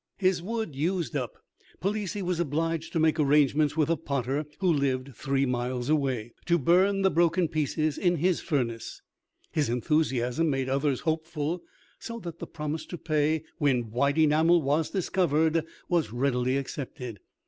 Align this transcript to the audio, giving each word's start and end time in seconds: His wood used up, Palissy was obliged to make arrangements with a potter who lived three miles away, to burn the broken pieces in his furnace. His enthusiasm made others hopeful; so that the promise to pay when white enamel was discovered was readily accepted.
His 0.17 0.41
wood 0.41 0.75
used 0.75 1.15
up, 1.15 1.37
Palissy 1.79 2.23
was 2.23 2.39
obliged 2.39 2.91
to 2.93 2.99
make 2.99 3.19
arrangements 3.19 3.77
with 3.77 3.87
a 3.87 3.95
potter 3.95 4.47
who 4.57 4.73
lived 4.73 5.13
three 5.15 5.45
miles 5.45 5.89
away, 5.89 6.33
to 6.47 6.57
burn 6.57 7.03
the 7.03 7.11
broken 7.11 7.47
pieces 7.47 7.99
in 7.99 8.15
his 8.15 8.41
furnace. 8.41 9.03
His 9.51 9.69
enthusiasm 9.69 10.49
made 10.49 10.69
others 10.69 11.01
hopeful; 11.01 11.61
so 11.99 12.17
that 12.21 12.39
the 12.39 12.47
promise 12.47 12.87
to 12.87 12.97
pay 12.97 13.43
when 13.59 13.91
white 13.91 14.17
enamel 14.17 14.59
was 14.63 14.89
discovered 14.89 15.63
was 15.87 16.11
readily 16.11 16.57
accepted. 16.57 17.19